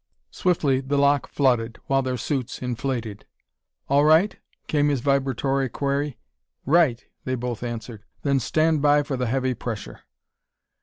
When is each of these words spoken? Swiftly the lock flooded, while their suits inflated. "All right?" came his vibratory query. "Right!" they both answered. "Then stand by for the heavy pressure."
Swiftly 0.31 0.79
the 0.81 0.97
lock 0.97 1.27
flooded, 1.27 1.77
while 1.85 2.01
their 2.01 2.17
suits 2.17 2.63
inflated. 2.63 3.23
"All 3.87 4.03
right?" 4.03 4.35
came 4.65 4.87
his 4.89 4.99
vibratory 4.99 5.69
query. 5.69 6.17
"Right!" 6.65 7.05
they 7.23 7.35
both 7.35 7.61
answered. 7.61 8.03
"Then 8.23 8.39
stand 8.39 8.81
by 8.81 9.03
for 9.03 9.15
the 9.15 9.27
heavy 9.27 9.53
pressure." 9.53 9.99